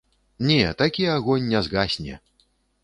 [0.49, 2.21] Не, такі агонь не згасне.